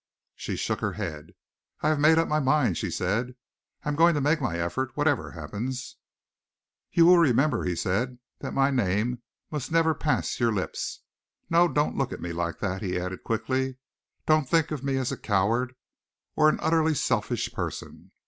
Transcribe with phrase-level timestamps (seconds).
[0.35, 1.35] She shook her head.
[1.81, 3.35] "I have made up my mind," she said.
[3.85, 5.95] "I am going to make my effort, whatever happens."
[6.91, 11.01] "You will remember," he said, "that my name must never pass your lips.
[11.51, 13.77] No, don't look at me like that!" he added quickly.
[14.25, 15.75] "Don't think of me as a coward,
[16.35, 18.09] or an utterly selfish person!